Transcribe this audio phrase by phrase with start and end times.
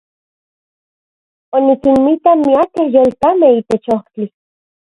[1.55, 4.25] Onikinmitak miakej yolkamej itech ojtli.